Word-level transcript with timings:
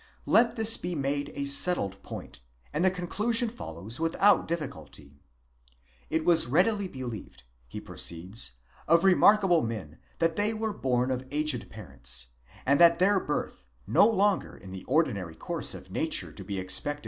Let 0.25 0.55
this 0.55 0.77
be 0.77 0.95
made 0.95 1.31
a 1.35 1.45
settled 1.45 2.01
point, 2.01 2.39
and 2.73 2.83
the 2.83 2.89
conclusion 2.89 3.49
follows 3.49 3.99
without 3.99 4.47
difficulty. 4.47 5.19
It 6.09 6.25
was 6.25 6.47
readily 6.47 6.87
believed, 6.87 7.43
he 7.67 7.79
pro 7.79 7.97
ceeds, 7.97 8.53
of 8.87 9.03
remarkable 9.03 9.61
men 9.61 9.99
that 10.17 10.37
they 10.37 10.55
were 10.55 10.73
born 10.73 11.11
of 11.11 11.27
aged 11.29 11.69
parents, 11.69 12.29
and 12.65 12.79
that 12.79 12.97
their 12.97 13.19
birth, 13.19 13.63
no 13.85 14.07
longer 14.07 14.57
in 14.57 14.71
the 14.71 14.85
ordinary 14.85 15.35
course 15.35 15.75
of 15.75 15.91
nature 15.91 16.31
to 16.31 16.43
be 16.43 16.57
expected, 16.57 16.89
was 16.89 16.89
an 16.89 16.89
1 16.89 16.95
E. 16.95 16.99